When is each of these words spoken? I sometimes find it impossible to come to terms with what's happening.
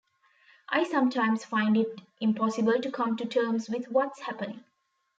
I 0.69 0.83
sometimes 0.83 1.45
find 1.45 1.77
it 1.77 2.01
impossible 2.19 2.81
to 2.81 2.91
come 2.91 3.17
to 3.17 3.25
terms 3.27 3.69
with 3.69 3.91
what's 3.91 4.21
happening. 4.21 4.63